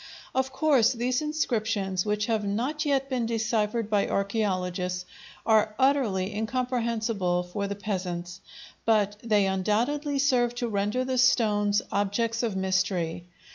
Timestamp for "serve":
10.17-10.55